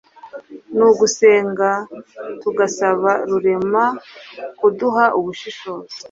[0.77, 1.69] n'ugusenga
[2.41, 3.85] tugasaba rurema
[4.59, 5.95] kuduha ubushishozi